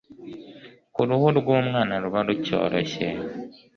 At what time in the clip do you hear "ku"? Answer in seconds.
0.93-1.01